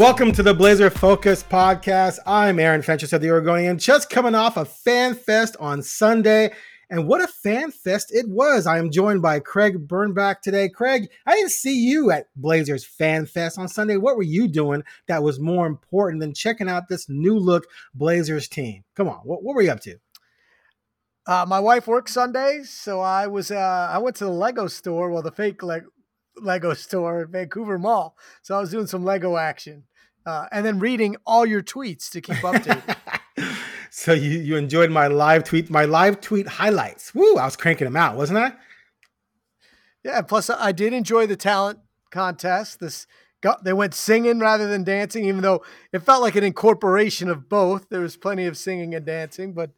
[0.00, 2.20] Welcome to the Blazer Focus podcast.
[2.24, 6.52] I'm Aaron Fentress of the Oregonian, just coming off a fan fest on Sunday.
[6.88, 8.66] And what a fan fest it was.
[8.66, 10.70] I am joined by Craig Birnbach today.
[10.70, 13.98] Craig, I didn't see you at Blazers Fan Fest on Sunday.
[13.98, 18.48] What were you doing that was more important than checking out this new look Blazers
[18.48, 18.84] team?
[18.96, 19.98] Come on, what, what were you up to?
[21.26, 25.10] Uh, my wife works Sundays, so I was uh, I went to the Lego store,
[25.10, 25.82] well, the fake Le-
[26.40, 28.16] Lego store at Vancouver Mall.
[28.40, 29.84] So I was doing some Lego action
[30.26, 32.96] uh, and then reading all your tweets to keep updated.
[33.90, 37.14] so you, you enjoyed my live tweet, my live tweet highlights.
[37.14, 38.52] Woo, I was cranking them out, wasn't I?
[40.04, 40.22] Yeah.
[40.22, 41.78] Plus, I did enjoy the talent
[42.10, 42.80] contest.
[42.80, 43.06] This
[43.40, 45.62] got, they went singing rather than dancing, even though
[45.92, 47.88] it felt like an incorporation of both.
[47.88, 49.70] There was plenty of singing and dancing, but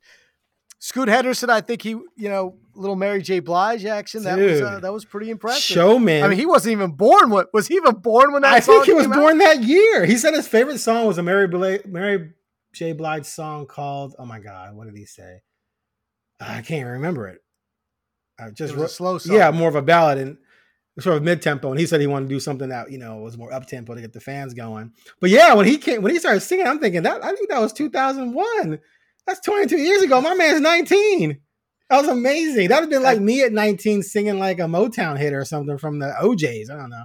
[0.83, 3.39] Scoot Henderson, I think he, you know, little Mary J.
[3.39, 4.25] Blige action.
[4.25, 5.63] That was uh, that was pretty impressive.
[5.63, 6.25] Showman.
[6.25, 7.31] I mean, he wasn't even born.
[7.31, 8.53] What was he even born when that?
[8.53, 9.15] I think he was out?
[9.15, 10.05] born that year.
[10.05, 12.33] He said his favorite song was a Mary Bla- Mary
[12.73, 12.95] J.
[12.95, 14.17] Blige song called.
[14.19, 15.43] Oh my God, what did he say?
[16.41, 17.39] I can't remember it.
[18.41, 19.37] I just it slow song.
[19.37, 20.37] Yeah, more of a ballad and
[20.99, 21.71] sort of mid tempo.
[21.71, 23.95] And he said he wanted to do something that you know was more up tempo
[23.95, 24.91] to get the fans going.
[25.21, 27.61] But yeah, when he came, when he started singing, I'm thinking that I think that
[27.61, 28.81] was 2001.
[29.27, 30.21] That's 22 years ago.
[30.21, 31.41] My man's 19.
[31.91, 32.69] That was amazing.
[32.69, 35.77] That would have been like me at 19 singing like a Motown hit or something
[35.79, 36.71] from the O'Jays.
[36.71, 37.05] I don't know.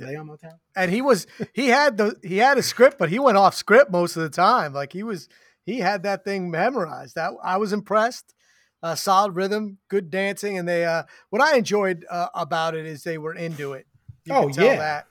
[0.00, 0.58] Are they on Motown?
[0.76, 3.90] And he was he had the he had a script, but he went off script
[3.90, 4.74] most of the time.
[4.74, 5.28] Like he was
[5.64, 7.14] he had that thing memorized.
[7.14, 8.34] That I was impressed.
[8.82, 10.84] Uh, solid rhythm, good dancing, and they.
[10.84, 13.86] Uh, what I enjoyed uh, about it is they were into it.
[14.24, 15.06] You oh yeah, that,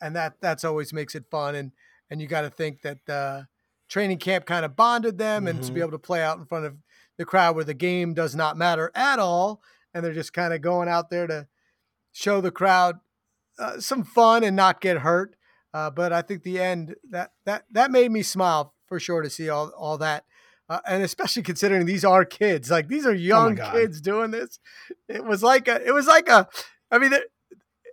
[0.00, 1.54] and that that's always makes it fun.
[1.54, 1.72] And
[2.10, 3.42] and you got to think that uh,
[3.88, 5.56] training camp kind of bonded them mm-hmm.
[5.56, 5.88] and to be mm-hmm.
[5.88, 6.76] able to play out in front of
[7.16, 9.60] the crowd where the game does not matter at all
[9.92, 11.46] and they're just kind of going out there to
[12.12, 12.96] show the crowd
[13.58, 15.34] uh, some fun and not get hurt
[15.74, 19.30] uh, but i think the end that that that made me smile for sure to
[19.30, 20.24] see all all that
[20.68, 24.30] uh, and especially considering these are kids like these are oh young oh kids doing
[24.30, 24.60] this
[25.08, 26.46] it was like a it was like a
[26.90, 27.24] i mean it,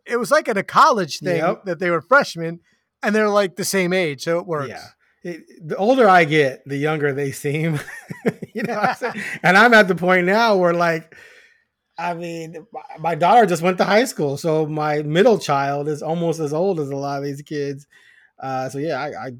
[0.06, 1.66] it was like at a college thing yep.
[1.66, 2.60] that they were freshmen
[3.02, 4.90] and they're like the same age so it works yeah
[5.26, 7.80] it, the older I get, the younger they seem.
[8.54, 11.16] you know, I'm and I'm at the point now where like,
[11.98, 12.68] I mean,
[13.00, 16.80] my daughter just went to high school, so my middle child is almost as old
[16.80, 17.88] as a lot of these kids.
[18.40, 19.32] Uh, so yeah, I, I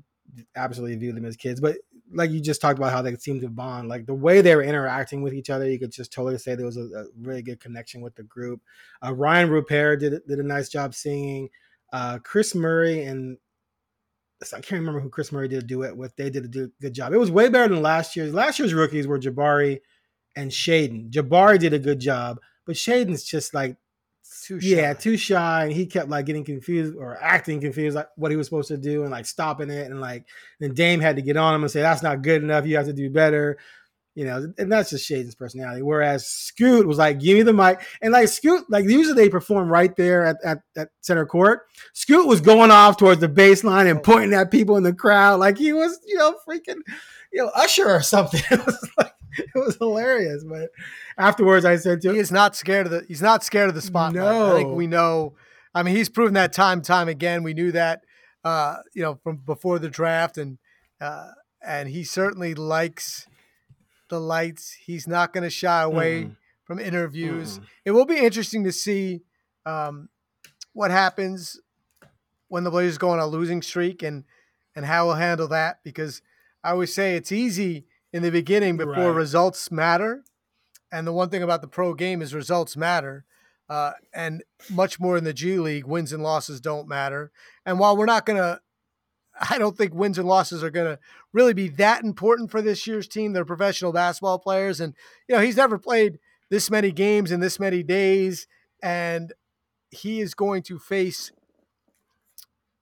[0.56, 1.78] absolutely view them as kids, but
[2.12, 4.64] like you just talked about how they seem to bond, like the way they were
[4.64, 7.60] interacting with each other, you could just totally say there was a, a really good
[7.60, 8.62] connection with the group.
[9.04, 11.50] Uh, Rayan Rupert did did a nice job singing.
[11.94, 13.38] Uh, Kris Murray and
[14.42, 16.16] I can't remember who Kris Murray did a duet with.
[16.16, 17.14] They did a good job.
[17.14, 18.34] It was way better than last year's.
[18.34, 19.80] Last year's rookies were Jabari
[20.36, 21.10] and Shaedon.
[21.10, 23.78] Jabari did a good job, but Shaedon's just like
[24.44, 24.68] too shy.
[24.68, 28.38] yeah, too shy, and he kept like getting confused or acting confused, like what he
[28.38, 30.26] was supposed to do, and like stopping it, and like
[30.60, 32.66] then Dame had to get on him and say that's not good enough.
[32.66, 33.58] You have to do better
[34.16, 35.82] you know, and that's just Shaedon's personality.
[35.82, 37.82] Whereas Scoot was like, give me the mic.
[38.02, 41.64] And like Scoot, like usually they perform right there at, at, at center court.
[41.94, 45.58] Scoot was going off towards the baseline and pointing at people in the crowd like
[45.58, 46.80] he was, you know, freaking,
[47.34, 48.42] you know, Usher or something.
[48.52, 50.46] It was like, it was hilarious.
[50.46, 50.70] But
[51.18, 53.76] afterwards I said to him, He is not scared of the he's not scared of
[53.76, 54.24] the spotlight.
[54.24, 54.54] No.
[54.54, 55.36] I think we know.
[55.74, 57.44] I mean, he's proven that time time again.
[57.44, 58.06] We knew that
[58.46, 60.58] uh, you know, from before the draft and
[61.02, 63.28] uh and he certainly likes
[64.10, 64.74] the lights.
[64.74, 66.36] He's not going to shy away mm.
[66.64, 67.60] from interviews.
[67.60, 67.64] Mm.
[67.86, 69.22] It will be interesting to see
[69.66, 70.10] um,
[70.74, 71.60] what happens
[72.48, 74.24] when the Blazers go on a losing streak and
[74.76, 76.22] and how we'll handle that because
[76.64, 79.18] I always say it's easy in the beginning before right.
[79.18, 80.24] results matter.
[80.92, 83.26] And the one thing about the pro game is results matter.
[83.70, 87.32] Uh, and much more in the G League, wins and losses don't matter.
[87.66, 88.60] And while we're not going to
[89.50, 91.00] I don't think wins and losses are going to
[91.34, 93.34] really be that important for this year's team.
[93.34, 94.94] They're professional basketball players, and
[95.28, 96.20] you know he's never played
[96.50, 98.48] this many games in this many days,
[98.82, 99.34] and
[99.92, 101.32] he is going to face.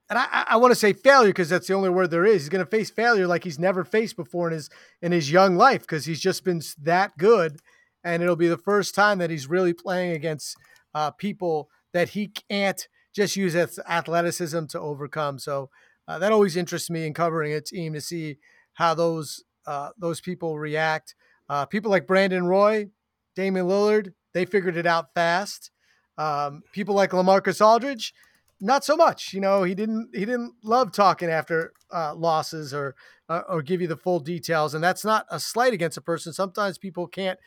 [0.09, 2.44] And I, I want to say failure because that's the only word there is.
[2.44, 4.69] He's going to face failure like he's never faced before in his
[5.01, 7.59] in his young life because he's just been that good,
[8.03, 10.57] and it'll be the first time that he's really playing against
[10.94, 15.39] uh, people that he can't just use his athleticism to overcome.
[15.39, 15.69] So
[16.07, 18.38] uh, that always interests me in covering a team to see
[18.73, 21.15] how those uh, those people react.
[21.50, 22.88] Uh, people like Brandon Roy,
[23.35, 25.71] Damian Lillard, they figured it out fast.
[26.17, 28.13] Um, people like Lamarcus Aldridge,
[28.59, 29.33] not so much.
[29.33, 32.95] You know, he didn't he didn't love talking after uh, losses or
[33.29, 36.33] uh, or give you the full details, and that's not a slight against a person.
[36.33, 37.39] Sometimes people can't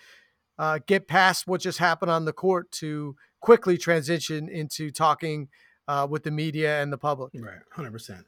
[0.59, 5.49] uh, get past what just happened on the court to quickly transition into talking
[5.89, 7.33] uh, with the media and the public.
[7.35, 8.25] Right, hundred percent.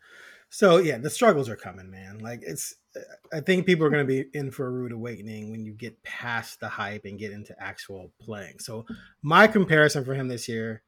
[0.51, 2.19] So yeah, the struggles are coming, man.
[2.21, 2.75] Like it's
[3.33, 6.03] I think people are going to be in for a rude awakening when you get
[6.03, 8.59] past the hype and get into actual playing.
[8.61, 8.87] So
[9.23, 10.83] my comparison for him this year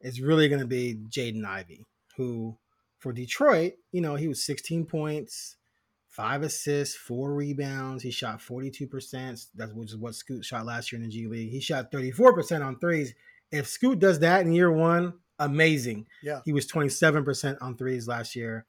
[0.00, 1.84] is really going to be Jaden Ivey,
[2.16, 2.56] who
[2.98, 5.56] for Detroit, you know, he was 16 points,
[6.08, 8.02] five assists, four rebounds.
[8.02, 9.46] He shot 42%.
[9.54, 11.50] That's which is what Scoot shot last year in the G League.
[11.50, 13.14] He shot 34% on threes.
[13.50, 16.06] If Scoot does that in year one, amazing.
[16.22, 16.40] Yeah.
[16.44, 18.66] He was 27% on threes last year.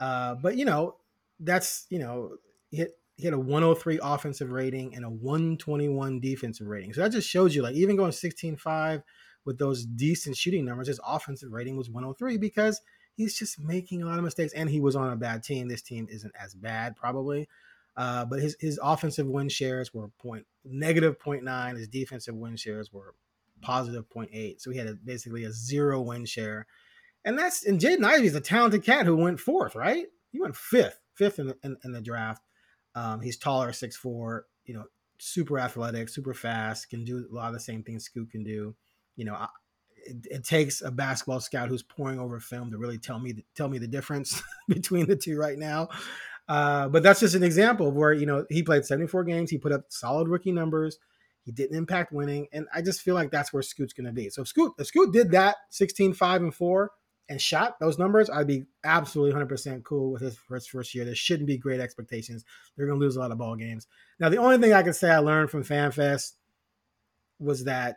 [0.00, 0.96] Uh, but you know,
[1.38, 2.36] that's you know
[2.70, 6.92] he hit, he had a 103 offensive rating and a 121 defensive rating.
[6.92, 9.02] So that just shows you like even going 16-5
[9.44, 12.80] with those decent shooting numbers, his offensive rating was 103 because
[13.14, 15.68] he's just making a lot of mistakes and he was on a bad team.
[15.68, 17.48] This team isn't as bad probably.
[17.96, 21.76] Uh, but his, his offensive win shares were point negative 0.9.
[21.76, 23.14] His defensive win shares were
[23.62, 24.60] positive 0.8.
[24.60, 26.66] So he had a, basically a zero win share.
[27.24, 30.06] And that's and Jaden Ivey is a talented cat who went fourth, right?
[30.30, 32.42] He went fifth, fifth in the, in, in the draft.
[32.94, 34.46] Um, he's taller, six four.
[34.64, 34.84] You know,
[35.18, 36.90] super athletic, super fast.
[36.90, 38.74] Can do a lot of the same things Scoot can do.
[39.16, 39.48] You know, I,
[40.04, 43.68] it, it, takes a basketball scout who's pouring over film to really tell me tell
[43.68, 45.88] me the difference between the two right now.
[46.48, 49.50] Uh, but that's just an example of where you know he played 74 games.
[49.50, 50.98] He put up solid rookie numbers.
[51.44, 54.30] He didn't impact winning, and I just feel like that's where Scoot's going to be.
[54.30, 56.90] So if Scoot, if Scoot did that 16, 5, and 4,
[57.28, 61.04] and shot those numbers, I'd be absolutely 100% cool with his first first year.
[61.04, 62.44] There shouldn't be great expectations.
[62.76, 63.86] They're going to lose a lot of ball games.
[64.20, 66.32] Now, the only thing I can say I learned from FanFest
[67.38, 67.96] was that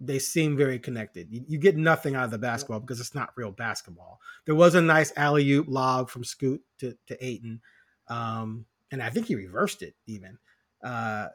[0.00, 1.28] they seem very connected.
[1.30, 4.20] You, you get nothing out of the basketball because it's not real basketball.
[4.46, 7.60] There was a nice alley oop log from Scoot to, to Ayton,
[8.08, 10.38] um, and I think he reversed it even.
[10.82, 11.28] Uh,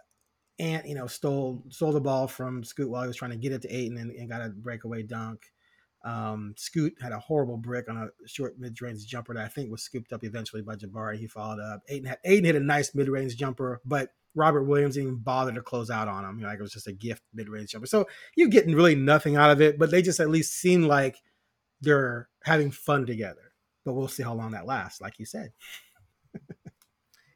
[0.59, 3.51] and you know, stole stole the ball from Scoot while he was trying to get
[3.51, 5.45] it to Ayton and, and got a breakaway dunk.
[6.06, 9.81] Um, Scoot had a horrible brick on a short mid-range jumper that I think was
[9.81, 11.18] scooped up eventually by Jabari.
[11.18, 11.81] He followed up.
[11.89, 15.62] Ayton, had, Ayton hit a nice mid-range jumper, but Robert Williams didn't even bother to
[15.62, 16.38] close out on him.
[16.38, 17.88] You know, like it was just a gift mid-range jumper.
[17.88, 21.18] So you're getting really nothing out of it, but they just at least seem like
[21.81, 23.51] they're having fun together.
[23.83, 25.51] But we'll see how long that lasts, like you said.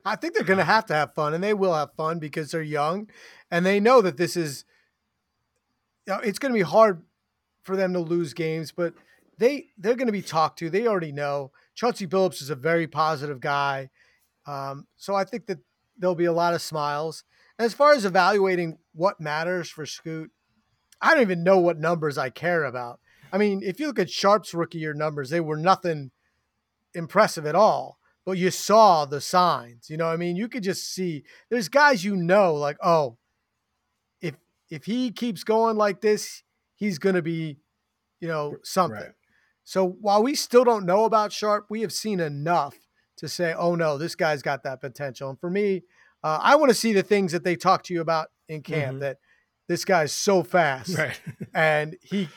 [0.06, 2.52] I think they're going to have to have fun, and they will have fun because
[2.52, 3.10] they're young,
[3.50, 4.66] and they know that this is.
[6.08, 7.04] You know, it's going to be hard
[7.62, 8.94] for them to lose games, but
[9.38, 10.70] they they're going to be talked to.
[10.70, 13.90] They already know Chauncey Billups is a very positive guy,
[14.46, 15.60] um, so I think that
[15.98, 17.24] there'll be a lot of smiles.
[17.60, 20.32] And as far as evaluating what matters for Scoot,
[21.00, 23.00] I don't even know what numbers I care about.
[23.32, 26.12] I mean, if you look at Sharpe's rookie year numbers, they were nothing
[26.94, 28.00] impressive at all.
[28.26, 29.90] But you saw the signs.
[29.90, 33.18] You know, I mean, you could just see there's guys you know, like, oh,
[34.22, 34.36] if
[34.70, 36.44] if he keeps going like this,
[36.76, 37.58] he's to be,
[38.20, 39.00] you know, something.
[39.00, 39.12] Right.
[39.64, 42.76] So while we still don't know about Sharpe, we have seen enough
[43.18, 45.30] to say, oh no, this guy's got that potential.
[45.30, 45.84] And for me,
[46.24, 48.94] uh, I want to see the things that they talk to you about in camp
[48.94, 49.00] mm-hmm.
[49.00, 49.18] that
[49.68, 51.20] this guy's so fast right.
[51.54, 52.28] and he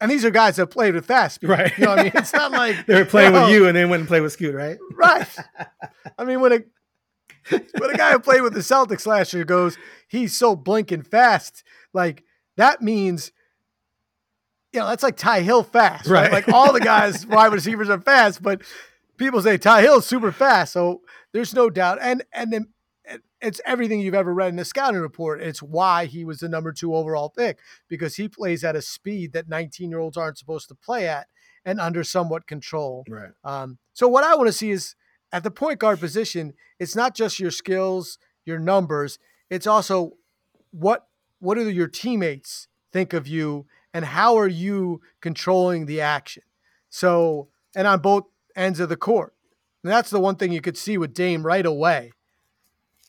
[0.00, 1.42] and these are guys that played with fast.
[1.42, 1.76] Right.
[1.78, 2.12] You know what I mean?
[2.14, 4.20] It's not like they were playing you know, with you and then went and played
[4.20, 4.78] with Scoot, right?
[4.94, 5.28] Right.
[6.18, 6.60] I mean, when a
[7.50, 9.78] when a guy who played with the Celtics last year goes,
[10.08, 11.62] he's so blinking fast,
[11.92, 12.24] like
[12.56, 13.32] that means
[14.72, 16.24] you know, that's like Ty Hill fast, right?
[16.24, 16.32] right?
[16.32, 18.62] Like all the guys, wide receivers are fast, but
[19.16, 20.74] people say Ty Hill is super fast.
[20.74, 21.00] So
[21.32, 21.98] there's no doubt.
[22.00, 22.68] And and then
[23.40, 25.42] it's everything you've ever read in the scouting report.
[25.42, 27.58] It's why he was the number two overall pick
[27.88, 31.28] because he plays at a speed that 19 year olds aren't supposed to play at
[31.64, 33.04] and under somewhat control.
[33.08, 33.30] Right.
[33.44, 34.94] Um, so what I want to see is
[35.32, 39.18] at the point guard position, it's not just your skills, your numbers.
[39.50, 40.12] It's also
[40.70, 41.06] what
[41.38, 46.42] what do your teammates think of you and how are you controlling the action?
[46.88, 49.34] So, and on both ends of the court.
[49.84, 52.12] And that's the one thing you could see with Dame right away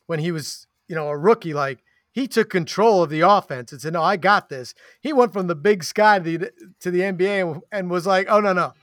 [0.08, 1.54] when he was, you know, a rookie.
[1.54, 5.34] Like he took control of the offense and said, "No, I got this." He went
[5.34, 8.74] from the big sky to the, to the NBA and was like, "Oh no, no,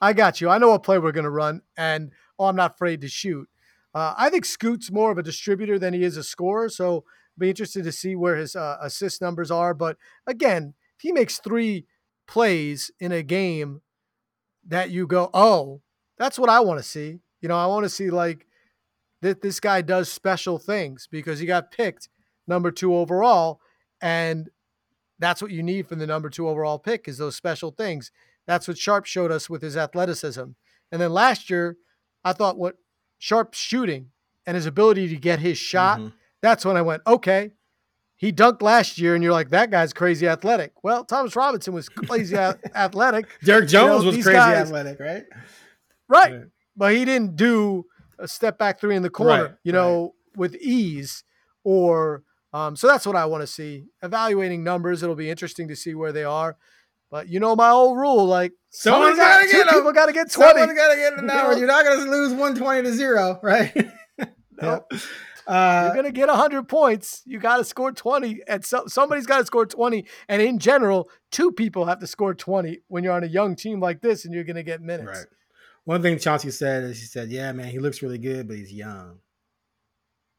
[0.00, 0.48] I got you.
[0.48, 3.48] I know what play we're going to run, and oh, I'm not afraid to shoot."
[3.94, 7.04] Uh, I think Scoot's more of a distributor than he is a scorer, so
[7.38, 9.74] be interested to see where his uh, assist numbers are.
[9.74, 11.86] But again, he makes three
[12.26, 13.82] plays in a game
[14.66, 15.80] that you go, oh,
[16.18, 17.20] that's what I want to see.
[17.40, 18.46] You know, I want to see like
[19.24, 22.10] that this guy does special things because he got picked
[22.46, 23.58] number two overall.
[24.02, 24.50] And
[25.18, 28.10] that's what you need from the number two overall pick is those special things.
[28.46, 30.44] That's what Sharpe showed us with his athleticism.
[30.92, 31.78] And then last year,
[32.22, 32.76] I thought what
[33.18, 34.10] Sharpe's shooting
[34.46, 36.08] and his ability to get his shot, mm-hmm.
[36.42, 37.52] that's when I went, okay,
[38.16, 40.72] he dunked last year, and you're like, that guy's crazy athletic.
[40.82, 42.36] Well, Thomas Robinson was crazy
[42.74, 43.26] athletic.
[43.42, 45.24] Derrick Jones you know, was crazy guys, athletic, right?
[46.08, 46.42] Right.
[46.76, 47.86] but he didn't do
[48.18, 50.38] a step back three in the corner, right, you know, right.
[50.38, 51.24] with ease
[51.64, 53.86] or um, so that's what I want to see.
[54.00, 56.56] Evaluating numbers, it'll be interesting to see where they are.
[57.10, 60.30] But you know my old rule, like someone's got to get people got to get
[60.30, 60.60] twenty.
[60.60, 61.54] Someone's got to get an hour.
[61.54, 63.72] You're not going to lose one twenty to zero, right?
[64.62, 64.92] nope.
[65.46, 67.22] Uh, You're going to get 100 points.
[67.26, 68.40] You got to score 20.
[68.48, 70.06] And so, somebody's got to score 20.
[70.26, 73.78] And in general, two people have to score 20 when you're on a young team
[73.78, 75.06] like this and you're going to get minutes.
[75.18, 75.26] Right.
[75.84, 78.72] One thing Chauncey said is he said, Yeah, man, he looks really good, but he's
[78.72, 79.18] young.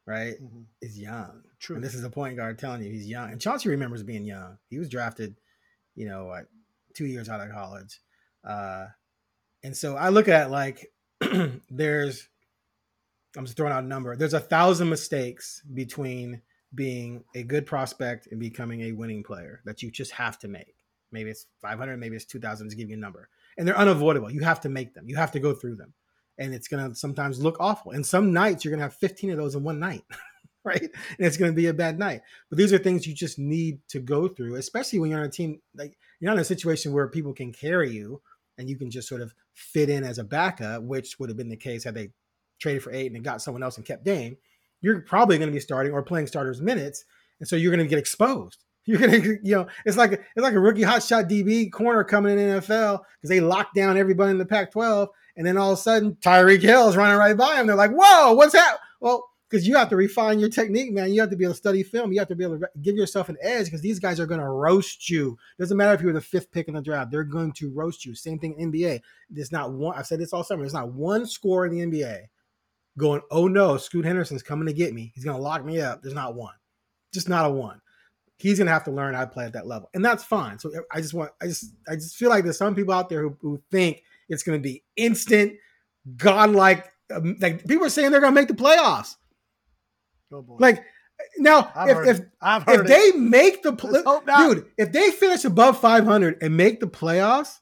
[0.07, 0.35] Right?
[0.41, 0.61] Mm-hmm.
[0.81, 1.43] He's young.
[1.59, 1.75] True.
[1.75, 3.31] And this is a point guard telling you he's young.
[3.31, 4.57] And Chauncey remembers being young.
[4.69, 5.35] He was drafted,
[5.95, 6.47] you know, like
[6.93, 7.99] two years out of college.
[8.43, 8.87] Uh,
[9.63, 10.91] and so I look at like
[11.69, 12.27] there's
[13.37, 14.15] I'm just throwing out a number.
[14.15, 16.41] There's a thousand mistakes between
[16.73, 20.75] being a good prospect and becoming a winning player that you just have to make.
[21.11, 23.29] Maybe it's 500, maybe it's 2,000 to give you a number.
[23.57, 24.31] And they're unavoidable.
[24.31, 25.07] You have to make them.
[25.07, 25.93] You have to go through them.
[26.37, 27.91] And it's going to sometimes look awful.
[27.91, 30.03] And some nights you're going to have 15 of those in one night,
[30.65, 30.81] right?
[30.81, 32.21] And it's going to be a bad night.
[32.49, 35.29] But these are things you just need to go through, especially when you're on a
[35.29, 38.21] team like you're not in a situation where people can carry you
[38.57, 41.49] and you can just sort of fit in as a backup, which would have been
[41.49, 42.11] the case had they
[42.59, 44.37] traded for eight and got someone else and kept Dame,
[44.81, 47.05] you're probably going to be starting or playing starters minutes,
[47.39, 48.64] and so you're going to get exposed.
[48.85, 52.59] You're gonna, you know, it's like it's like a rookie hotshot DB corner coming in
[52.59, 56.15] NFL because they lock down everybody in the Pac-12, and then all of a sudden
[56.21, 57.67] Tyreek Hill is running right by him.
[57.67, 61.13] They're like, "Whoa, what's that?" Well, because you have to refine your technique, man.
[61.13, 62.11] You have to be able to study film.
[62.11, 64.39] You have to be able to give yourself an edge because these guys are going
[64.39, 65.37] to roast you.
[65.59, 68.05] Doesn't matter if you were the fifth pick in the draft; they're going to roast
[68.05, 68.15] you.
[68.15, 69.01] Same thing in NBA.
[69.29, 69.97] There's not one.
[69.97, 70.61] I've said this all summer.
[70.61, 72.27] There's not one score in the NBA
[72.97, 75.11] going, oh no, Scoot Henderson's coming to get me.
[75.15, 76.01] He's going to lock me up.
[76.01, 76.53] There's not one,
[77.13, 77.81] just not a one.
[78.37, 80.59] He's going to have to learn how to play at that level, and that's fine.
[80.59, 83.21] So I just want, I just, I just feel like there's some people out there
[83.21, 85.53] who, who think it's going to be instant,
[86.17, 86.91] godlike.
[87.13, 89.15] Um, like people are saying they're going to make the playoffs.
[90.31, 90.57] Oh boy.
[90.59, 90.83] Like
[91.37, 96.37] now, I've if if, if they make the pl- dude, if they finish above 500
[96.41, 97.59] and make the playoffs,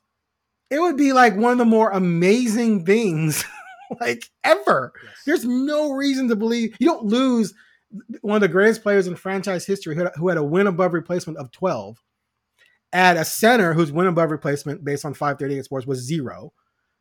[0.70, 3.46] it would be like one of the more amazing things
[4.00, 4.94] like ever.
[5.04, 5.14] Yes.
[5.26, 7.54] There's no reason to believe you don't lose
[8.22, 10.94] one of the greatest players in franchise history who had, who had a win above
[10.94, 12.02] replacement of 12
[12.92, 16.54] at a center whose win above replacement based on 538 sports was zero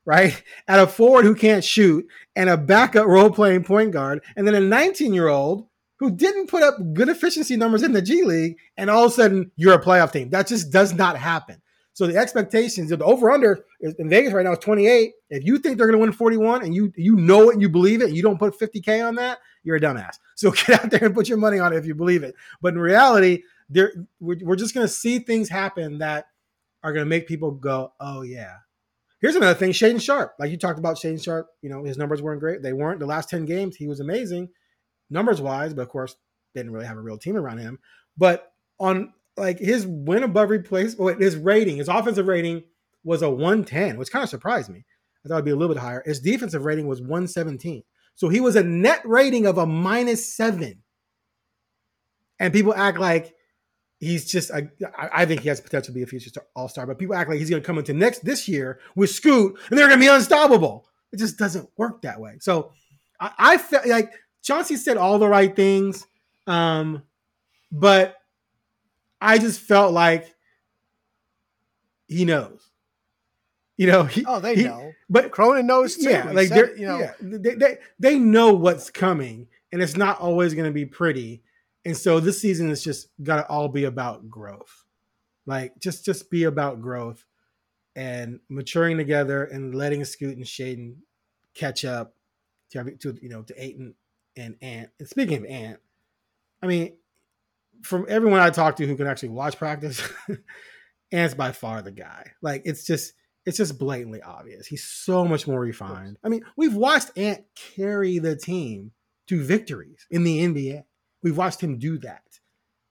[0.04, 0.42] right?
[0.68, 4.54] At a forward who can't shoot and a backup role playing point guard and then
[4.54, 5.68] a 19 year old
[5.98, 9.14] who didn't put up good efficiency numbers in the G League and all of a
[9.14, 10.30] sudden you're a playoff team.
[10.30, 11.61] That just does not happen
[11.94, 15.12] so the expectations, the over under in Vegas right now is 28.
[15.30, 17.68] If you think they're going to win 41 and you you know it and you
[17.68, 20.16] believe it, you don't put 50k on that, you're a dumbass.
[20.34, 22.34] So get out there and put your money on it if you believe it.
[22.60, 26.26] But in reality, there we're, we're just going to see things happen that
[26.82, 28.56] are going to make people go, "Oh yeah."
[29.20, 30.34] Here's another thing, Shaedon Sharpe.
[30.40, 32.60] Like you talked about Shaedon Sharpe, you know, his numbers weren't great.
[32.60, 33.76] They weren't the last 10 games.
[33.76, 34.48] He was amazing
[35.10, 36.16] numbers wise, but of course,
[36.54, 37.78] didn't really have a real team around him.
[38.16, 42.64] But on like his win above replacement, his rating, his offensive rating
[43.04, 44.84] was a 110, which kind of surprised me.
[45.24, 46.02] I thought it'd be a little bit higher.
[46.04, 47.82] His defensive rating was 117.
[48.14, 50.82] So he was a net rating of a minus seven.
[52.38, 53.34] And people act like
[54.00, 56.98] he's just, I, I think he has potential to be a future all star, but
[56.98, 59.86] people act like he's going to come into next this year with Scoot and they're
[59.86, 60.86] going to be unstoppable.
[61.12, 62.36] It just doesn't work that way.
[62.40, 62.72] So
[63.20, 64.12] I, I felt like
[64.42, 66.06] Chauncey said all the right things.
[66.46, 67.02] Um,
[67.70, 68.16] but
[69.22, 70.34] I just felt like
[72.08, 72.70] he knows.
[73.76, 74.92] You know, he, oh, they he, know.
[75.08, 76.10] But Cronin knows too.
[76.10, 80.20] Yeah, like they're, you know, yeah, they, they they know what's coming, and it's not
[80.20, 81.42] always going to be pretty.
[81.84, 84.84] And so this season is just got to all be about growth,
[85.46, 87.24] like just just be about growth
[87.96, 90.96] and maturing together and letting Scoot and Shaedon
[91.54, 92.14] catch up
[92.70, 93.94] to, to you know to Ayton
[94.36, 94.90] and Ant.
[94.98, 95.80] And speaking of Ant,
[96.62, 96.92] I mean,
[97.82, 100.02] from everyone I talk to who can actually watch practice,
[101.12, 102.32] Ant's by far the guy.
[102.40, 103.12] Like it's just
[103.44, 104.66] it's just blatantly obvious.
[104.66, 106.16] He's so much more refined.
[106.24, 108.92] I mean, we've watched Ant carry the team
[109.28, 110.82] to victories in the NBA.
[111.22, 112.22] We've watched him do that.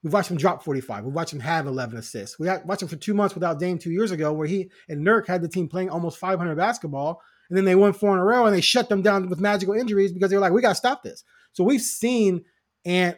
[0.04, 1.06] We've watched him drop 45.
[1.06, 2.40] We've watched him have 11 assists.
[2.40, 5.28] We watched him for two months without Dame two years ago, where he and Nurk
[5.28, 7.22] had the team playing almost 500 basketball.
[7.50, 9.74] And then they won four in a row and they shut them down with magical
[9.74, 11.24] injuries because they were like, we got to stop this.
[11.52, 12.46] So we've seen
[12.86, 13.18] Ant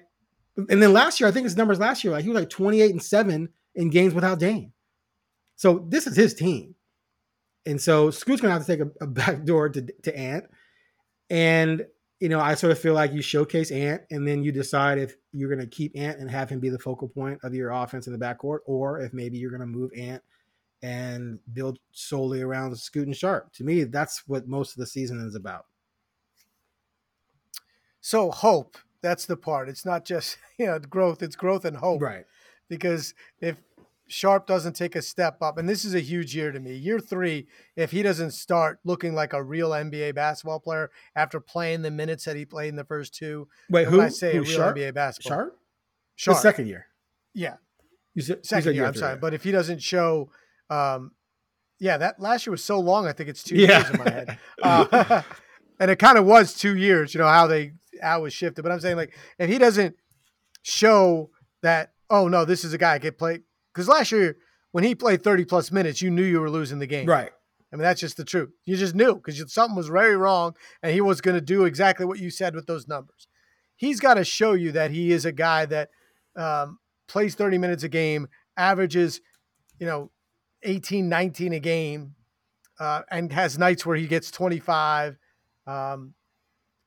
[0.55, 2.91] and then last year, I think his numbers last year, like he was like 28
[2.91, 4.71] and 7 in games without Dame.
[5.55, 6.75] So this is his team.
[7.65, 10.45] And so Scoot's gonna have to take a, a back door to, to Ant.
[11.29, 11.85] And
[12.19, 15.15] you know, I sort of feel like you showcase Ant and then you decide if
[15.31, 18.13] you're gonna keep Ant and have him be the focal point of your offense in
[18.13, 20.21] the backcourt, or if maybe you're gonna move Ant
[20.83, 23.51] and build solely around Scoot and Sharpe.
[23.53, 25.65] To me, that's what most of the season is about.
[28.01, 29.69] So hope, that's the part.
[29.69, 32.01] It's not just you know growth; it's growth and hope.
[32.01, 32.25] Right.
[32.69, 33.57] Because if
[34.07, 36.73] Sharpe doesn't take a step up, and this is a huge year to me.
[36.75, 41.81] Year three, if he doesn't start looking like a real NBA basketball player after playing
[41.83, 43.47] the minutes that he played in the first two.
[43.69, 44.01] Wait, who?
[44.01, 44.77] I say who, a real Sharpe?
[44.77, 45.37] NBA basketball.
[45.37, 45.59] Sharpe?
[46.15, 46.37] Sharpe.
[46.37, 46.87] The second year.
[47.33, 47.55] Yeah.
[48.15, 48.85] You said, second you said year.
[48.85, 49.19] I'm sorry, yeah.
[49.19, 50.29] but if he doesn't show,
[50.69, 51.11] um,
[51.79, 53.07] yeah, that last year was so long.
[53.07, 53.79] I think it's two Yeah.
[53.79, 55.21] years in my head, uh,
[55.79, 57.13] and it kind of was two years.
[57.13, 59.95] You know how they how it was shifted, but I'm saying like if he doesn't
[60.61, 61.29] show
[61.61, 63.39] that, oh no, this is a guy I could play
[63.73, 64.37] because last year
[64.71, 67.07] when he played 30 plus minutes, you knew you were losing the game.
[67.07, 67.31] right.
[67.71, 68.51] I mean, that's just the truth.
[68.65, 70.53] You just knew because something was very wrong,
[70.83, 73.27] and he was going to do exactly what you said with those numbers.
[73.75, 75.89] He's got to show you that he is a guy that
[76.35, 76.77] um,
[77.07, 78.27] plays 30 minutes a game,
[78.57, 79.21] averages,
[79.79, 80.11] you know,
[80.61, 82.13] 18, 19 a game,
[82.79, 85.17] uh, and has nights where he gets 25.
[85.67, 86.13] Um,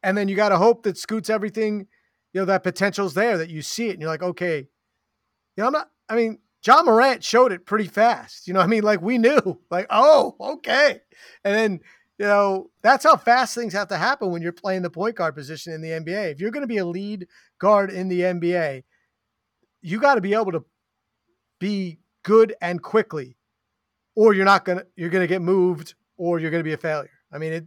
[0.03, 1.87] and then you got to hope that Scoots everything,
[2.33, 5.67] you know, that potential's there, that you see it, and you're like, okay, you know,
[5.67, 8.47] I'm not, I mean, John Morant showed it pretty fast.
[8.47, 11.01] You know, I mean, like we knew, like, oh, okay.
[11.45, 11.81] And then,
[12.19, 15.35] you know, that's how fast things have to happen when you're playing the point guard
[15.35, 16.33] position in the NBA.
[16.33, 17.27] If you're going to be a lead
[17.59, 18.85] guard in the NBA,
[19.83, 20.65] you got to be able to
[21.61, 23.37] be good and quickly,
[24.15, 26.73] or you're not going to, you're going to get moved or you're going to be
[26.73, 27.11] a failure.
[27.33, 27.67] I mean, it,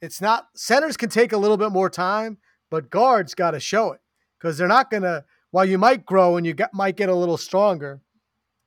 [0.00, 2.38] it's not, centers can take a little bit more time,
[2.70, 4.00] but guards got to show it
[4.38, 7.14] because they're not going to, while you might grow and you get, might get a
[7.14, 8.00] little stronger,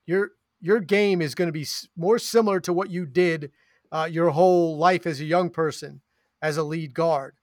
[0.06, 3.50] your your game is going to be more similar to what you did
[3.90, 6.00] uh, your whole life as a young person
[6.40, 7.34] as a lead guard.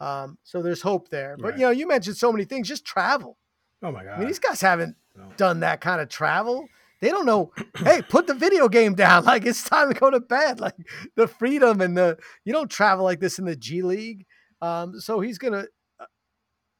[0.00, 1.36] Um, so there's hope there.
[1.38, 1.58] But Right.
[1.58, 2.66] you know, you mentioned so many things.
[2.68, 3.36] Just travel.
[3.82, 4.14] Oh my god.
[4.14, 5.24] I mean, these guys haven't No.
[5.36, 6.66] done that kind of travel.
[7.02, 7.52] They don't know.
[7.78, 9.24] hey, put the video game down.
[9.32, 10.60] Like it's time to go to bed.
[10.60, 10.76] Like
[11.16, 14.24] the freedom and the you don't travel like this in the G League.
[14.62, 15.66] Um, so he's gonna
[16.00, 16.04] uh,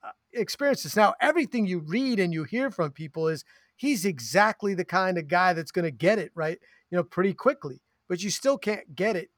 [0.04, 0.96] uh, experience this.
[0.96, 3.44] Now, everything you read and you hear from people is
[3.76, 6.58] he's exactly the kind of guy that's to get it right,
[6.90, 7.80] you know, pretty quickly.
[8.08, 9.30] But you still can't get it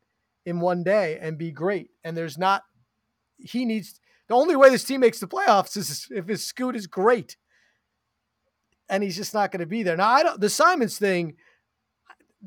[0.45, 1.91] in one day and be great.
[2.05, 2.63] And there's not.
[3.39, 6.87] He needs the only way this team makes the playoffs is if his scoot is
[6.87, 7.37] great,
[8.89, 9.97] and he's just not going to be there.
[9.97, 10.41] Now, I don't.
[10.41, 11.37] The Simons thing,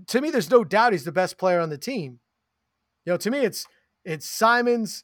[0.08, 2.20] to me, there's no doubt he's the best player on the team.
[3.06, 3.66] You know, to me, it's
[4.06, 5.04] it's Simons,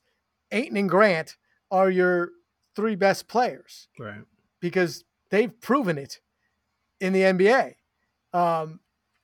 [0.52, 1.38] Ayton, and Grant
[1.72, 2.30] are your
[2.76, 4.22] three best players right.
[4.60, 6.20] because they've proven it
[7.00, 7.74] in the NBA.
[8.34, 8.80] Um,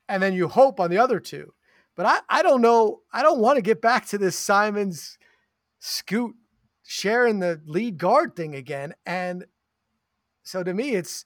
[0.08, 1.54] and then you hope on the other two.
[1.96, 3.02] But I, I don't know.
[3.12, 5.18] I don't want to get back to this Simons
[5.80, 6.36] scoot
[6.86, 8.94] sharing the lead guard thing again.
[9.06, 9.46] And
[10.44, 11.26] so to me, it's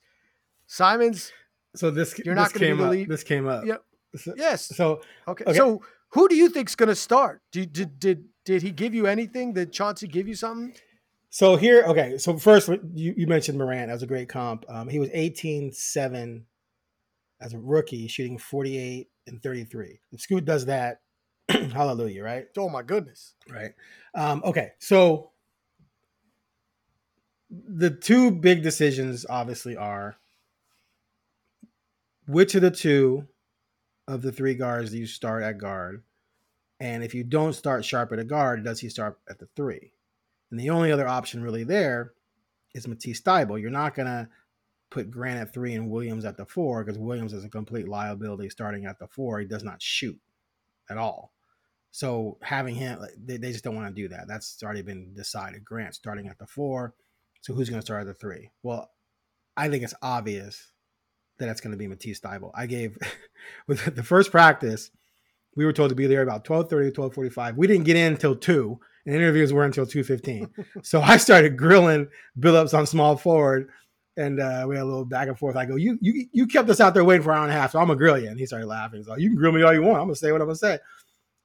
[0.74, 1.32] Simons.
[1.76, 3.64] So this You're this not be the lead- This came up.
[3.64, 3.84] Yep.
[4.16, 4.76] So, Yes.
[4.76, 5.44] so Okay.
[5.46, 5.56] Okay.
[5.58, 7.42] So who do you think's going to start?
[7.52, 9.54] Did, did did did he give you anything?
[9.54, 10.74] Did Chauncey give you something?
[11.30, 12.18] So here, okay.
[12.18, 14.66] So first, you, you mentioned Morant as a great comp.
[14.68, 16.46] Um, he was 18 7
[17.40, 20.00] as a rookie, shooting 48 and 33.
[20.12, 21.02] If Scoot does that,
[21.50, 22.46] hallelujah, right?
[22.58, 23.36] Oh my goodness.
[23.50, 23.74] Right.
[24.16, 24.72] Um, okay.
[24.80, 25.32] So
[27.50, 30.18] the two big decisions obviously are
[32.28, 33.28] which of the two
[34.08, 36.04] of the three guards do you start at guard?
[36.80, 39.94] And if you don't start Sharpe at a guard, does he start at the three?
[40.52, 42.14] And the only other option really there
[42.74, 43.62] is Matisse Thybulle.
[43.62, 44.28] You're not going to
[44.90, 48.50] put Grant at three and Williams at the four because Williams is a complete liability
[48.50, 49.40] starting at the four.
[49.40, 50.20] He does not shoot
[50.90, 51.32] at all.
[51.92, 54.28] So having him, they, they just don't want to do that.
[54.28, 55.64] That's already been decided.
[55.64, 56.96] Grant starting at the four.
[57.42, 58.52] So who's going to start at the three?
[58.62, 58.90] Well,
[59.56, 60.73] I think it's obvious
[61.44, 62.52] that it's going to be Matisse Thybulle.
[62.54, 62.98] I gave
[63.68, 64.92] with the first practice,
[65.56, 67.56] we were told to be there about 12:30, 12:45.
[67.56, 70.50] We didn't get in until 2, and interviews were until 2:15.
[70.84, 72.08] so I started grilling
[72.40, 73.70] Billups on small forward
[74.18, 75.56] and uh, we had a little back and forth.
[75.56, 77.56] I go, you you you kept us out there waiting for an hour and a
[77.56, 78.30] half, so I'm gonna grill you.
[78.30, 79.04] And he started laughing.
[79.04, 79.98] So you can grill me all you want.
[79.98, 80.78] I'm gonna say what I'm gonna say.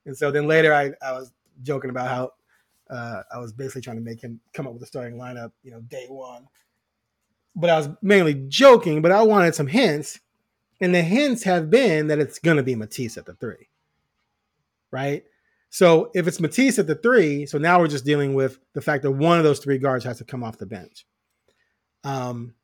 [0.06, 1.32] And so then later, I, I was
[1.62, 4.86] joking about how uh, I was basically trying to make him come up with a
[4.86, 6.46] starting lineup, you know, day one.
[7.58, 9.02] But I was mainly joking.
[9.02, 10.20] But I wanted some hints,
[10.80, 13.68] and the hints have been that it's gonna be Matisse at the three,
[14.90, 15.24] right?
[15.70, 19.02] So if it's Matisse at the three, so now we're just dealing with the fact
[19.02, 21.04] that one of those three guards has to come off the bench.
[22.04, 22.54] Um,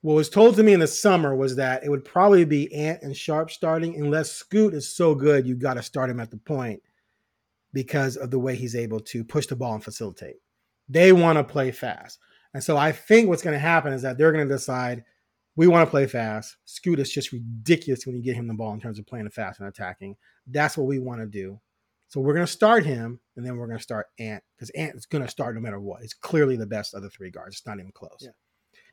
[0.00, 3.02] what was told to me in the summer was that it would probably be Ant
[3.02, 6.36] and Sharpe starting, unless Scoot is so good you got to start him at the
[6.36, 6.82] point
[7.72, 10.36] because of the way he's able to push the ball and facilitate.
[10.88, 12.18] They want to play fast.
[12.54, 15.04] And so I think what's going to happen is that they're going to decide
[15.56, 16.56] we want to play fast.
[16.64, 19.60] Scoot is just ridiculous when you get him the ball in terms of playing fast
[19.60, 20.16] and attacking.
[20.46, 21.60] That's what we want to do.
[22.08, 24.94] So we're going to start him, and then we're going to start Ant because Ant
[24.94, 26.02] is going to start no matter what.
[26.02, 27.56] It's clearly the best of the three guards.
[27.56, 28.18] It's not even close.
[28.20, 28.30] Yeah.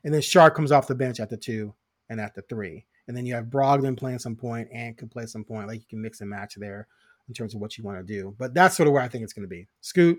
[0.04, 1.74] And then Sharpe comes off the bench at the two
[2.08, 2.84] and at the three.
[3.06, 5.68] And then you have Brogdon playing some point, Ant can play some point.
[5.68, 6.86] Like you can mix and match there
[7.28, 8.34] in terms of what you want to do.
[8.38, 9.68] But that's sort of where I think it's going to be.
[9.80, 10.18] Scoot,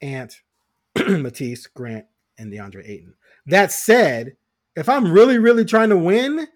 [0.00, 0.40] Ant,
[0.96, 2.06] Matisse, Grant,
[2.38, 3.14] and DeAndre Ayton.
[3.46, 4.36] That said,
[4.76, 6.46] if I'm really, really trying to win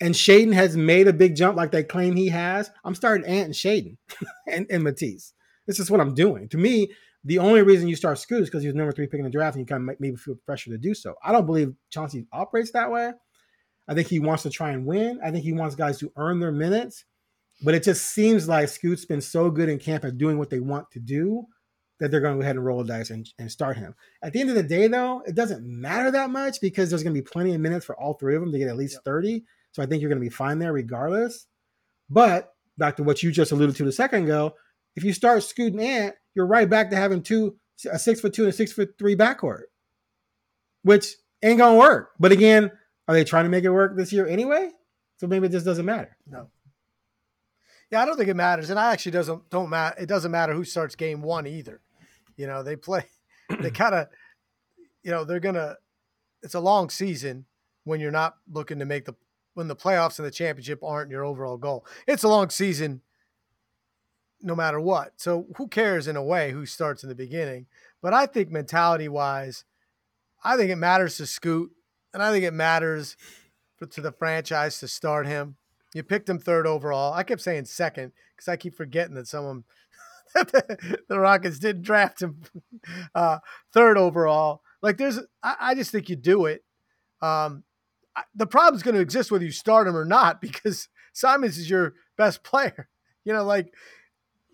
[0.00, 3.46] and Shaedon has made a big jump like they claim he has, I'm starting Ant
[3.46, 3.96] and Shaedon
[4.46, 5.32] and, and Matisse.
[5.66, 6.48] This is what I'm doing.
[6.48, 6.92] To me,
[7.24, 9.56] the only reason you start Scoot is because he was number three picking the draft
[9.56, 11.14] and you kind of make, maybe feel pressure to do so.
[11.22, 13.12] I don't believe Chauncey operates that way.
[13.88, 15.20] I think he wants to try and win.
[15.24, 17.04] I think he wants guys to earn their minutes.
[17.62, 20.60] But it just seems like Scoot's been so good in camp at doing what they
[20.60, 21.46] want to do
[22.00, 23.94] that they're going to go ahead and roll the dice and, and start him.
[24.22, 27.14] At the end of the day, though, it doesn't matter that much because there's going
[27.14, 29.04] to be plenty of minutes for all three of them to get at least yep.
[29.04, 29.44] 30.
[29.72, 31.46] So I think you're going to be fine there regardless.
[32.08, 34.54] But back to what you just alluded to a second ago,
[34.96, 37.56] if you start Scoot and Ant, you're right back to having two,
[37.90, 39.62] a six foot two and a six foot three backcourt,
[40.82, 42.10] which ain't going to work.
[42.18, 42.70] But again,
[43.06, 44.70] are they trying to make it work this year anyway?
[45.18, 46.16] So maybe it just doesn't matter.
[46.26, 46.48] No.
[47.90, 49.96] Yeah, I don't think it matters, and I actually doesn't don't matter.
[50.00, 51.80] It doesn't matter who starts game one either.
[52.38, 53.04] You know, they play.
[53.60, 54.08] They kind of,
[55.02, 55.76] you know, they're gonna.
[56.42, 57.46] It's a long season
[57.84, 59.14] when you're not looking to make the
[59.54, 61.86] when the playoffs and the championship aren't your overall goal.
[62.06, 63.00] It's a long season,
[64.42, 65.14] no matter what.
[65.16, 67.66] So who cares in a way who starts in the beginning?
[68.02, 69.64] But I think mentality wise,
[70.44, 71.72] I think it matters to Scoot,
[72.12, 73.16] and I think it matters
[73.78, 75.56] for, to the franchise to start him.
[75.94, 77.14] You picked him third overall.
[77.14, 79.64] I kept saying second because I keep forgetting that someone
[80.34, 82.42] the, the Rockets didn't draft him
[83.14, 83.38] uh,
[83.72, 84.62] third overall.
[84.82, 86.64] Like there's, I, I, just think you do it.
[87.20, 87.64] Um,
[88.16, 91.68] I, the problem's going to exist whether you start him or not because Simons is
[91.68, 92.88] your best player.
[93.24, 93.72] You know, like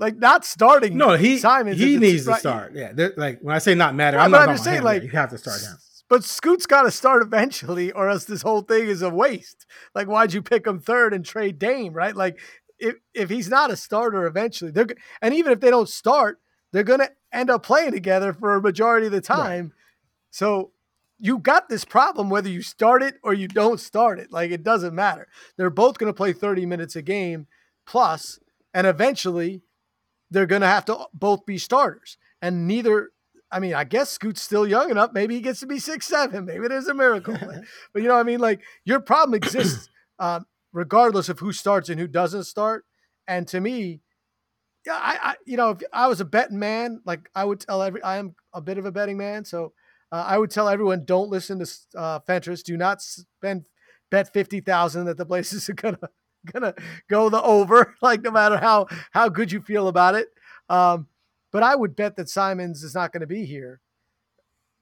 [0.00, 0.96] like not starting.
[0.96, 1.78] No, he Simons.
[1.78, 2.72] He needs to start.
[2.74, 5.30] Yeah, like when I say not matter, I'm not I'm just saying like you have
[5.30, 5.76] to start him.
[6.08, 9.66] But Scoot's got to start eventually, or else this whole thing is a waste.
[9.94, 12.14] Like, why'd you pick him third and trade Dame, right?
[12.14, 12.40] Like,
[12.84, 14.86] if if he's not a starter eventually, they're
[15.22, 16.40] and even if they don't start,
[16.72, 19.64] they're going to end up playing together for a majority of the time.
[19.64, 19.72] Right.
[20.30, 20.72] So
[21.18, 24.32] you got this problem whether you start it or you don't start it.
[24.32, 25.28] Like, it doesn't matter.
[25.56, 27.46] They're both going to play 30 minutes a game
[27.86, 28.40] plus,
[28.74, 29.62] and eventually
[30.30, 32.18] they're going to have to both be starters.
[32.42, 33.10] And neither
[33.52, 35.12] I mean, I guess Scoot's still young enough.
[35.12, 36.44] Maybe he gets to be six seven.
[36.44, 37.36] Maybe there's a miracle.
[37.92, 40.44] but you know, I mean, like your problem exists um,
[40.74, 42.84] regardless of who starts and who doesn't start.
[43.26, 44.00] And to me,
[44.84, 47.80] yeah, I, I, you know, if I was a betting man, like I would tell
[47.80, 49.72] every, I am a bit of a betting man, so
[50.12, 52.62] uh, I would tell everyone, don't listen to uh, Fentress.
[52.62, 53.66] Do not spend
[54.10, 55.98] bet fifty thousand that the Blazers are gonna
[56.52, 56.74] gonna
[57.08, 57.94] go the over.
[58.02, 60.28] Like no matter how how good you feel about it.
[60.68, 61.06] Um,
[61.50, 63.80] but I would bet that Simons is not going to be here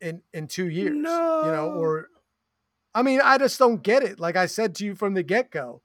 [0.00, 0.96] in in two years.
[0.96, 1.42] No.
[1.44, 2.09] You know, or
[2.94, 4.20] I mean, I just don't get it.
[4.20, 5.83] Like I said to you from the get go,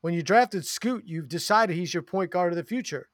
[0.00, 3.08] when you drafted Scoot, you've decided he's your point guard of the future.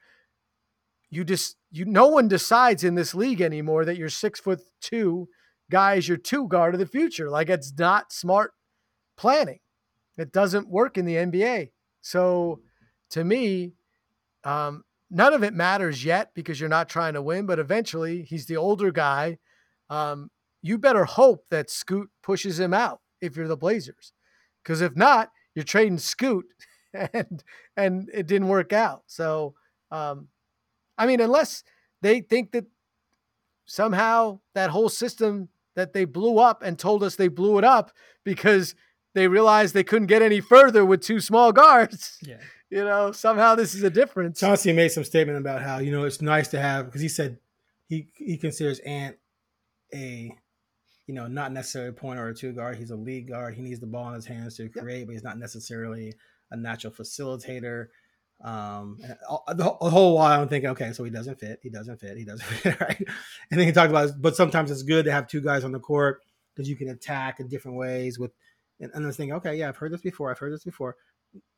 [1.08, 5.28] You just you no one decides in this league anymore that your six foot two
[5.70, 7.30] guy is your two guard of the future.
[7.30, 8.52] Like it's not smart
[9.16, 9.60] planning.
[10.18, 11.70] It doesn't work in the NBA.
[12.02, 12.60] So
[13.10, 13.74] to me,
[14.44, 18.46] um, none of it matters yet because you're not trying to win, but eventually he's
[18.46, 19.38] the older guy.
[19.88, 20.30] Um,
[20.62, 24.12] you better hope that Scoot pushes him out if you're the Blazers.
[24.62, 26.46] Because if not, you're trading Scoot
[26.94, 27.42] and
[27.76, 29.02] and it didn't work out.
[29.06, 29.54] So
[29.90, 30.28] um,
[30.98, 31.62] I mean, unless
[32.02, 32.66] they think that
[33.66, 37.92] somehow that whole system that they blew up and told us they blew it up
[38.24, 38.74] because
[39.14, 42.18] they realized they couldn't get any further with two small guards.
[42.22, 42.36] Yeah
[42.70, 44.40] you know, somehow this is a difference.
[44.40, 47.38] Chauncey made some statement about how, you know, it's nice to have because he said
[47.88, 49.16] he he considers Ant
[49.94, 50.36] a
[51.06, 52.76] you know, not necessarily a point or a two guard.
[52.76, 53.54] He's a lead guard.
[53.54, 55.06] He needs the ball in his hands to create, yep.
[55.06, 56.12] but he's not necessarily
[56.50, 57.88] a natural facilitator.
[58.42, 58.98] Um,
[59.54, 61.60] the whole while I'm thinking, okay, so he doesn't fit.
[61.62, 62.18] He doesn't fit.
[62.18, 62.98] He doesn't fit, right?
[63.50, 65.80] And then he talked about, but sometimes it's good to have two guys on the
[65.80, 66.20] court
[66.54, 68.18] because you can attack in different ways.
[68.18, 68.32] With,
[68.80, 70.30] and, and I was thinking, okay, yeah, I've heard this before.
[70.30, 70.96] I've heard this before.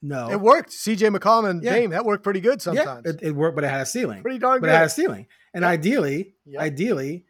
[0.02, 0.70] No, it worked.
[0.70, 1.74] CJ McCollum and yeah.
[1.74, 3.02] Dame that worked pretty good sometimes.
[3.04, 4.22] Yeah, it, it, worked, but it had a ceiling.
[4.22, 4.74] Pretty darn but good.
[4.74, 5.26] it had a ceiling.
[5.54, 5.68] And yeah.
[5.68, 6.62] ideally, yep.
[6.62, 7.24] ideally,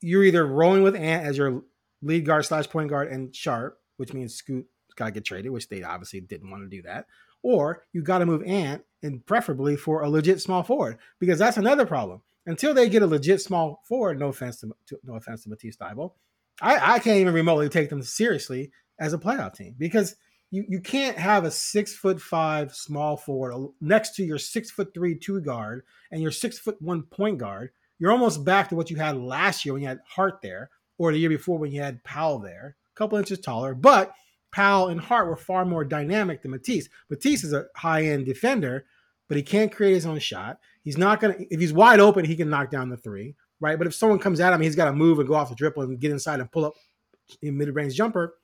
[0.00, 1.62] you're either rolling with Ant as your
[2.02, 5.68] lead guard slash point guard and Sharpe, which means Scoot got to get traded, which
[5.68, 7.06] they obviously didn't want to do that.
[7.42, 11.56] Or you got to move Ant and preferably for a legit small forward because that's
[11.56, 12.22] another problem.
[12.46, 15.76] Until they get a legit small forward, no offense to, to no offense to Matisse
[15.76, 16.12] Thybulle,
[16.60, 20.16] I, I can't even remotely take them seriously as a playoff team because
[20.50, 24.94] you, you can't have a six foot five small forward next to your six foot
[24.94, 27.70] three two guard and your six foot one point guard.
[27.98, 31.12] You're almost back to what you had last year when you had Hart there, or
[31.12, 33.74] the year before when you had Powell there, a couple inches taller.
[33.74, 34.12] But
[34.50, 36.88] Powell and Hart were far more dynamic than Matisse.
[37.10, 38.86] Matisse is a high end defender,
[39.28, 40.58] but he can't create his own shot.
[40.82, 43.78] He's not gonna if he's wide open, he can knock down the three, right?
[43.78, 45.82] But if someone comes at him, he's got to move and go off the dribble
[45.82, 46.74] and get inside and pull up
[47.42, 48.34] a mid range jumper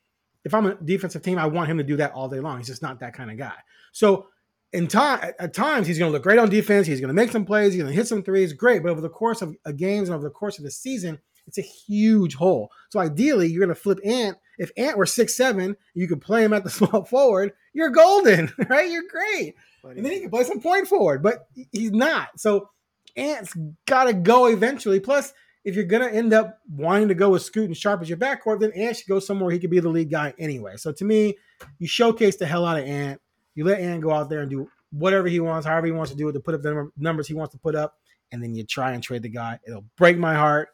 [0.44, 2.58] if I'm a defensive team, I want him to do that all day long.
[2.58, 3.54] He's just not that kind of guy.
[3.92, 4.28] So
[4.74, 6.88] in time, at times, he's going to look great on defense.
[6.88, 7.72] He's going to make some plays.
[7.72, 8.52] He's going to hit some threes.
[8.52, 8.82] Great.
[8.82, 11.58] But over the course of a games and over the course of the season, it's
[11.58, 12.72] a huge hole.
[12.90, 14.36] So ideally, you're going to flip Ant.
[14.58, 17.52] If Ant were six seven, you could play him at the small forward.
[17.72, 18.90] You're golden, right?
[18.90, 19.54] You're great.
[19.84, 22.40] And then he can play some point forward, but he's not.
[22.40, 22.70] So
[23.16, 23.54] Ant's
[23.86, 24.98] got to go eventually.
[24.98, 25.32] Plus,
[25.64, 28.60] if you're gonna end up wanting to go with Scoot and Sharpe as your backcourt,
[28.60, 30.76] then Ant should go somewhere he could be the lead guy anyway.
[30.76, 31.38] So to me,
[31.78, 33.20] you showcase the hell out of Ant.
[33.54, 36.16] You let Ant go out there and do whatever he wants, however he wants to
[36.16, 37.94] do it, to put up the numbers he wants to put up,
[38.32, 39.58] and then you try and trade the guy.
[39.66, 40.68] It'll break my heart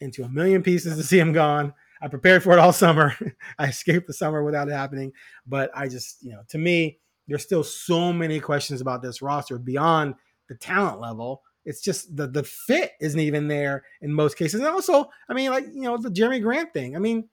[0.00, 1.72] into a million pieces to see him gone.
[2.02, 3.14] I prepared for it all summer.
[3.58, 5.12] I escaped the summer without it happening,
[5.46, 9.58] but I just, you know, to me, there's still so many questions about this roster
[9.58, 10.14] beyond
[10.48, 14.60] the talent level it's just the the fit isn't even there in most cases.
[14.60, 16.96] And also, I mean, like you know, the Jerami Grant thing.
[16.96, 17.28] I mean,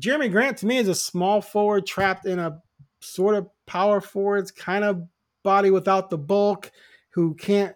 [0.00, 2.60] Jerami Grant to me is a small forward trapped in a
[3.00, 5.02] sort of power forwards kind of
[5.44, 6.70] body without the bulk,
[7.10, 7.74] who can't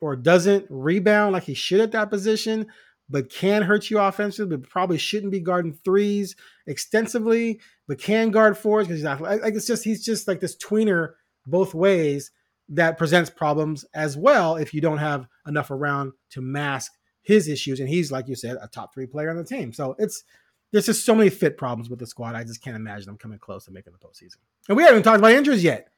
[0.00, 2.66] or doesn't rebound like he should at that position,
[3.08, 6.34] but can hurt you offensively, but probably shouldn't be guarding threes
[6.66, 11.12] extensively, but can guard fours because he's like it's just he's just like this tweener
[11.46, 12.30] both ways
[12.68, 17.80] that presents problems as well if you don't have enough around to mask his issues.
[17.80, 19.72] And he's, like you said, a top three player on the team.
[19.72, 20.24] So it's
[20.72, 22.34] there's just so many fit problems with the squad.
[22.34, 24.36] I just can't imagine them coming close to making the postseason.
[24.68, 25.88] And we haven't even talked about injuries yet.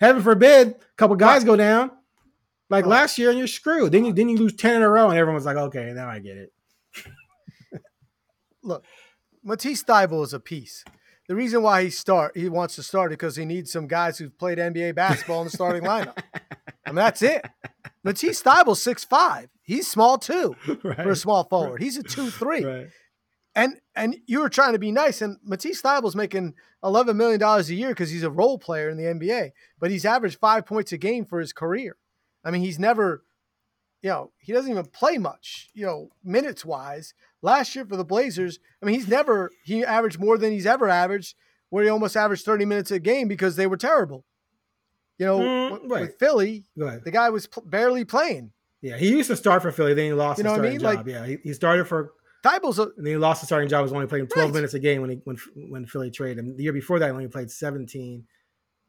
[0.00, 1.90] Heaven forbid, a couple guys go down
[2.68, 3.92] like last year and you're screwed.
[3.92, 6.18] Then you then you lose 10 in a row and everyone's like, okay, now I
[6.18, 6.52] get it.
[8.62, 8.84] Look,
[9.42, 10.84] Matisse Thybulle is a piece
[11.28, 14.18] the reason why he start he wants to start it because he needs some guys
[14.18, 16.18] who've played NBA basketball in the starting lineup.
[16.86, 17.44] I mean, that's it.
[18.02, 19.48] Matisse Thybulle, six five.
[19.62, 20.96] He's small too right.
[20.96, 21.82] for a small forward.
[21.82, 22.64] He's a two three.
[22.64, 22.86] Right.
[23.54, 27.70] And and you were trying to be nice, and Matisse Thybulle's making eleven million dollars
[27.70, 30.92] a year because he's a role player in the NBA, but he's averaged five points
[30.92, 31.96] a game for his career.
[32.44, 33.24] I mean, he's never,
[34.02, 37.14] you know, he doesn't even play much, you know, minutes wise.
[37.42, 40.88] Last year for the Blazers, I mean, he's never he averaged more than he's ever
[40.88, 41.36] averaged,
[41.70, 44.24] where he almost averaged 30 minutes a game because they were terrible.
[45.18, 46.64] You know, mm, with, with Philly,
[47.04, 48.50] the guy was p- barely playing.
[48.82, 50.72] Yeah, he used to start for Philly, then he lost you know his starting I
[50.72, 50.80] mean?
[50.80, 51.06] job.
[51.06, 52.12] Like, yeah, he, he started for
[52.44, 53.82] Thybulle's, a, and he lost the starting job.
[53.82, 54.54] Was only playing 12 right.
[54.54, 56.56] minutes a game when he when when Philly traded him.
[56.56, 58.24] The year before that, he only played 17.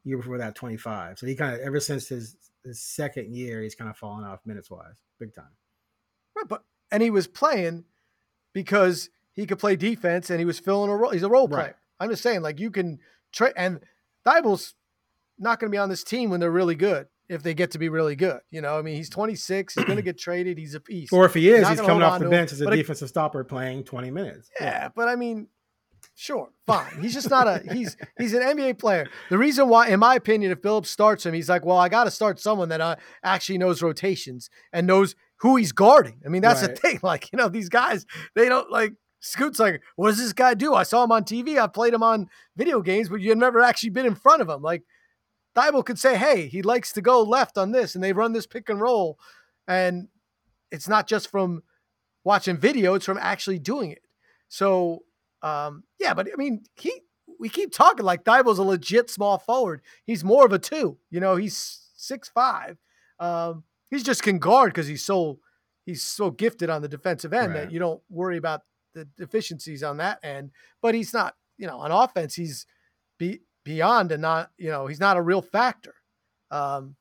[0.04, 1.18] The year before that, 25.
[1.18, 4.40] So he kind of ever since his his second year, he's kind of fallen off
[4.44, 5.44] minutes wise, big time.
[6.36, 7.84] Right, but and he was playing
[8.52, 11.10] because he could play defense and he was filling a role.
[11.10, 11.62] He's a role player.
[11.62, 11.74] Right.
[11.98, 12.98] I'm just saying, like you can
[13.32, 13.80] trade and
[14.26, 14.74] Thybulle's
[15.38, 17.06] not going to be on this team when they're really good.
[17.28, 19.74] If they get to be really good, you know, I mean, he's 26.
[19.74, 20.58] He's going to get traded.
[20.58, 21.12] He's a piece.
[21.12, 23.84] Or if he is, he's, he's coming off the bench as a defensive stopper playing
[23.84, 24.50] 20 minutes.
[24.60, 25.48] Yeah, yeah, but I mean,
[26.14, 27.00] sure, fine.
[27.00, 29.08] He's just not a he's he's an NBA player.
[29.30, 32.04] The reason why, in my opinion, if Billups starts him, he's like, well, I got
[32.04, 36.20] to start someone that uh, actually knows rotations and knows who he's guarding.
[36.24, 36.74] I mean, that's right.
[36.74, 37.00] the thing.
[37.02, 40.74] Like, you know, these guys, they don't like Scoot's like, what does this guy do?
[40.74, 41.58] I saw him on TV.
[41.58, 44.62] I played him on video games, but you've never actually been in front of him.
[44.62, 44.82] Like,
[45.56, 48.46] Thybulle could say, hey, he likes to go left on this, and they run this
[48.46, 49.18] pick and roll.
[49.66, 50.08] And
[50.70, 51.62] it's not just from
[52.24, 54.02] watching video, it's from actually doing it.
[54.48, 55.04] So,
[55.42, 57.00] um, yeah, but I mean, he
[57.38, 59.82] we keep talking like Thybulle's a legit small forward.
[60.04, 60.98] He's more of a two.
[61.10, 62.78] You know, he's six five.
[63.18, 65.38] Um, He's just can guard because he's so
[65.84, 67.62] he's so gifted on the defensive end right.
[67.62, 68.62] that you don't worry about
[68.94, 70.50] the deficiencies on that end.
[70.82, 72.66] But he's not, you know, on offense, he's
[73.18, 75.94] be, beyond and not, you know, he's not a real factor.
[76.52, 76.94] Um,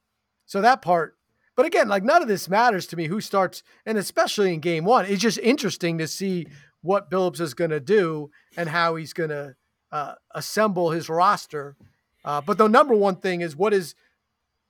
[0.47, 1.15] so that part,
[1.56, 4.84] but again, like none of this matters to me who starts, and especially in game
[4.84, 6.47] one, it's just interesting to see
[6.82, 9.56] what Billups is going to do and how he's going to
[9.91, 11.78] uh, assemble his roster.
[12.25, 13.93] Uh, but the number one thing is what is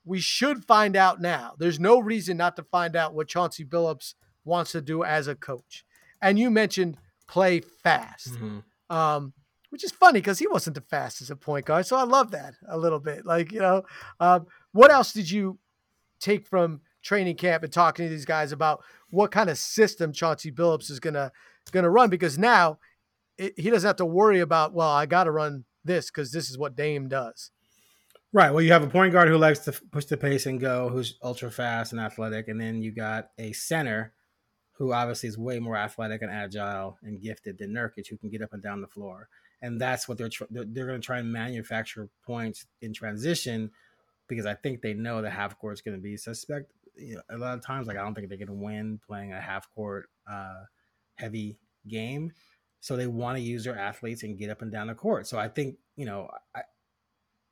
[0.04, 1.56] we should find out now.
[1.58, 5.36] There's no reason not to find out what Chauncey Billups wants to do as a
[5.36, 5.86] coach.
[6.22, 8.96] And you mentioned play fast, mm-hmm.
[8.96, 9.34] um,
[9.70, 11.86] which is funny because he wasn't the fastest at point guard.
[11.86, 13.26] So I love that a little bit.
[13.26, 13.84] Like, you know,
[14.20, 15.60] um, what else did you
[16.20, 20.52] take from training camp and talking to these guys about what kind of system Chauncey
[20.52, 21.32] Billups is gonna
[21.72, 22.10] gonna run?
[22.10, 22.80] Because now
[23.38, 26.50] it, he doesn't have to worry about well, I got to run this because this
[26.50, 27.52] is what Dame does.
[28.34, 28.52] Right.
[28.52, 31.18] Well, you have a point guard who likes to push the pace and go, who's
[31.24, 34.14] ultra fast and athletic, and then you got a center
[34.74, 38.42] who obviously is way more athletic and agile and gifted than Nurkic, who can get
[38.42, 39.30] up and down the floor.
[39.62, 43.72] And that's what they're tr- they're, they're going to try and manufacture points in transition
[44.28, 46.72] because I think they know the half court is going to be suspect.
[46.98, 49.34] You know, a lot of times, like I don't think they're going to win playing
[49.34, 50.64] a half court uh,
[51.16, 52.32] heavy game.
[52.80, 55.28] So they want to use their athletes and get up and down the court.
[55.28, 56.62] So I think you know, I,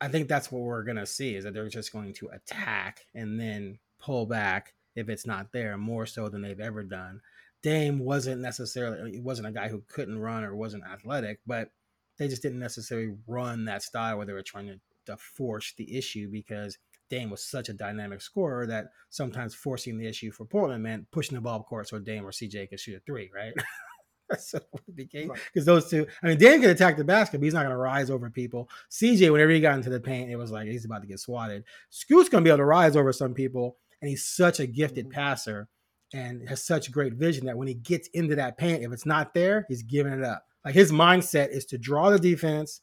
[0.02, 3.06] I think that's what we're going to see is that they're just going to attack
[3.16, 7.22] and then pull back if it's not there more so than they've ever done.
[7.62, 11.70] Dame wasn't necessarily he wasn't a guy who couldn't run or wasn't athletic, but
[12.18, 15.98] they just didn't necessarily run that style where they were trying to, to force the
[15.98, 16.78] issue because
[17.10, 21.36] Dame was such a dynamic scorer that sometimes forcing the issue for Portland meant pushing
[21.36, 23.54] the ball court so Dame or CJ could shoot a three, right?
[24.30, 25.32] That's what it became.
[25.54, 27.78] Because those two, I mean, Dame could attack the basket, but he's not going to
[27.78, 28.70] rise over people.
[28.90, 31.66] CJ, whenever he got into the paint, it was like he's about to get swatted.
[31.90, 35.06] Scoot's going to be able to rise over some people, and he's such a gifted
[35.06, 35.14] mm-hmm.
[35.14, 35.68] passer
[36.14, 39.34] and has such great vision that when he gets into that paint, if it's not
[39.34, 40.46] there, he's giving it up.
[40.66, 42.82] Like his mindset is to draw the defense,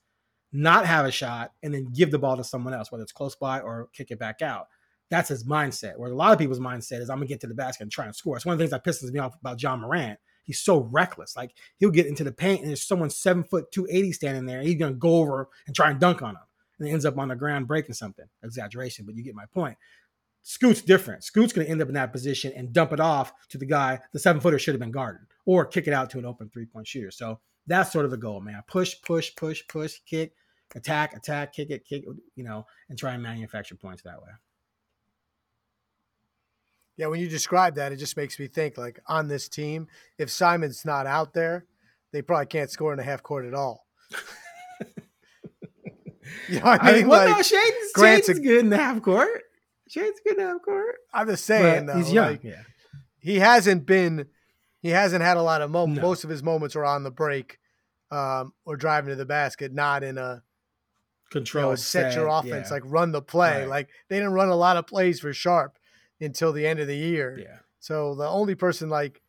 [0.52, 3.34] not have a shot, and then give the ball to someone else, whether it's close
[3.34, 4.66] by or kick it back out.
[5.10, 5.98] That's his mindset.
[5.98, 8.04] Where a lot of people's mindset is, I'm gonna get to the basket and try
[8.06, 8.36] and score.
[8.36, 10.18] It's one of the things that pisses me off about Ja Morant.
[10.44, 11.36] He's so reckless.
[11.36, 14.62] Like he'll get into the paint and there's someone seven foot two eighty standing there.
[14.62, 16.42] he's gonna go over and try and dunk on him,
[16.78, 18.26] and ends up on the ground breaking something.
[18.42, 19.76] Exaggeration, but you get my point.
[20.42, 21.22] Scoot's different.
[21.22, 23.98] Scoot's going to end up in that position and dump it off to the guy.
[24.12, 26.66] The seven footer should have been guarded or kick it out to an open three
[26.66, 27.10] point shooter.
[27.10, 27.40] So
[27.70, 28.62] that's sort of the goal, man.
[28.66, 30.32] Push, push, push, push, kick,
[30.74, 32.04] attack, attack, kick it, kick,
[32.34, 34.30] you know, and try and manufacture points that way.
[36.96, 39.86] Yeah, when you describe that, it just makes me think like on this team,
[40.18, 41.64] if Simon's not out there,
[42.12, 43.86] they probably can't score in the half court at all.
[46.48, 46.94] you know what I mean?
[46.94, 49.42] I mean well, like, no, Shaedon's, Grant's Shaedon's a, good in the half court.
[49.88, 50.96] Shane's good in the half court.
[51.14, 52.32] I'm just saying, though, he's young.
[52.32, 52.62] Like, yeah.
[53.20, 54.26] He hasn't been–
[54.82, 56.00] he hasn't had a lot of moments.
[56.00, 56.08] No.
[56.08, 57.58] Most of his moments are on the break
[58.10, 60.42] um, or driving to the basket, not in a
[61.30, 62.74] control you know, set, set, your offense, yeah.
[62.74, 63.60] like run the play.
[63.60, 63.68] Right.
[63.68, 65.78] Like they didn't run a lot of plays for Sharpe
[66.20, 67.38] until the end of the year.
[67.40, 67.58] Yeah.
[67.78, 69.22] So the only person like,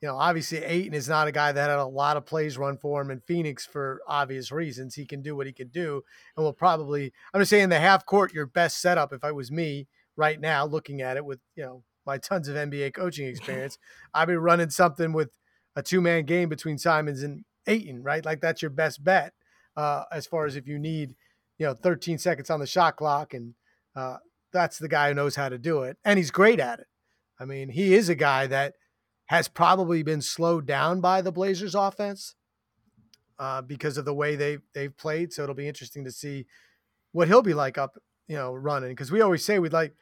[0.00, 2.76] you know, obviously Ayton is not a guy that had a lot of plays run
[2.76, 4.94] for him in Phoenix for obvious reasons.
[4.94, 6.02] He can do what he can do,
[6.36, 7.12] and will probably.
[7.32, 9.12] I'm just saying the half court, your best setup.
[9.12, 12.56] If I was me right now, looking at it with you know my tons of
[12.56, 13.78] NBA coaching experience,
[14.12, 15.30] I'd be running something with
[15.76, 18.24] a two man game between Simons and Ayton, right?
[18.24, 19.32] Like that's your best bet
[19.76, 21.14] uh, as far as if you need,
[21.58, 23.34] you know, 13 seconds on the shot clock.
[23.34, 23.54] And
[23.94, 24.18] uh,
[24.52, 25.96] that's the guy who knows how to do it.
[26.04, 26.86] And he's great at it.
[27.38, 28.74] I mean, he is a guy that
[29.26, 32.34] has probably been slowed down by the Blazers offense
[33.38, 35.32] uh, because of the way they, they've played.
[35.32, 36.46] So it'll be interesting to see
[37.12, 37.98] what he'll be like up,
[38.28, 38.90] you know, running.
[38.90, 39.94] Because we always say we'd like,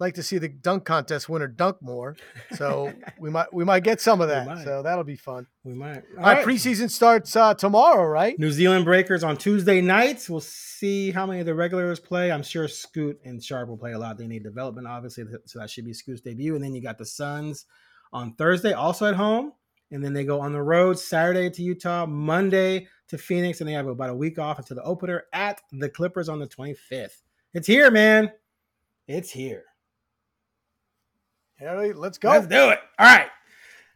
[0.00, 2.16] like to see the dunk contest winner dunk more.
[2.54, 4.64] So we might we might get some of that.
[4.64, 5.46] So that'll be fun.
[5.62, 6.02] We might.
[6.16, 6.36] All, All right.
[6.38, 6.46] right.
[6.46, 8.38] preseason starts uh, tomorrow, right?
[8.38, 10.28] New Zealand Breakers on Tuesday nights.
[10.28, 12.32] We'll see how many of the regulars play.
[12.32, 14.16] I'm sure Scoot and Sharpe will play a lot.
[14.18, 16.54] They need development, obviously, so that should be Scoot's debut.
[16.54, 17.66] And then you got the Suns
[18.12, 19.52] on Thursday, also at home.
[19.92, 23.72] And then they go on the road Saturday to Utah, Monday to Phoenix, and they
[23.74, 27.22] have about a week off until the opener at the Clippers on the 25th.
[27.52, 28.30] It's here, man.
[29.08, 29.64] It's here.
[31.60, 32.30] Let's go.
[32.30, 32.78] Let's do it.
[32.98, 33.28] All right.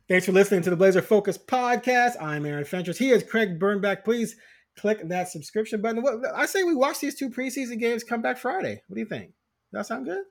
[0.07, 2.21] Thanks for listening to the Blazer Focused podcast.
[2.21, 2.99] I'm Aaron Fentress.
[2.99, 4.05] He is Craig Birnbach.
[4.05, 4.37] Please
[4.77, 6.03] click that subscription button.
[6.03, 8.05] What, I say we watch these two preseason games.
[8.05, 8.83] Come back Friday.
[8.87, 9.29] What do you think?
[9.73, 10.25] Does that sound good?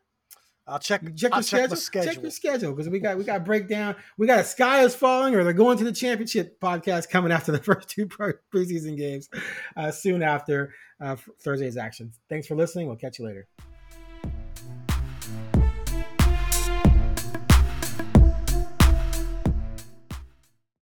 [0.68, 1.02] I'll check.
[1.16, 1.76] Check, I'll check schedule.
[1.76, 2.14] schedule.
[2.14, 3.96] Check your schedule because we got we got a breakdown.
[4.18, 7.52] We got a sky is falling, or they're going to the championship podcast coming after
[7.52, 9.28] the first two preseason games,
[9.76, 12.14] uh, soon after uh, Thursday's action.
[12.30, 12.88] Thanks for listening.
[12.88, 13.48] We'll catch you later.